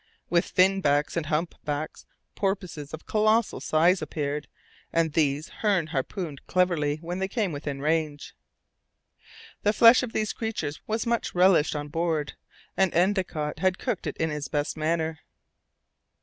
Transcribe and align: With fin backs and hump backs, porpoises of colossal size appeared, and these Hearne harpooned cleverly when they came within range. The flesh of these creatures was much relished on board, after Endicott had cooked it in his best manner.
With 0.31 0.45
fin 0.45 0.81
backs 0.81 1.15
and 1.15 1.27
hump 1.27 1.53
backs, 1.63 2.07
porpoises 2.33 2.91
of 2.91 3.05
colossal 3.05 3.59
size 3.59 4.01
appeared, 4.01 4.47
and 4.91 5.13
these 5.13 5.49
Hearne 5.61 5.89
harpooned 5.89 6.41
cleverly 6.47 6.95
when 7.03 7.19
they 7.19 7.27
came 7.27 7.51
within 7.51 7.81
range. 7.83 8.33
The 9.61 9.73
flesh 9.73 10.01
of 10.01 10.11
these 10.11 10.33
creatures 10.33 10.81
was 10.87 11.05
much 11.05 11.35
relished 11.35 11.75
on 11.75 11.89
board, 11.89 12.33
after 12.75 12.95
Endicott 12.95 13.59
had 13.59 13.77
cooked 13.77 14.07
it 14.07 14.17
in 14.17 14.31
his 14.31 14.47
best 14.47 14.75
manner. 14.75 15.19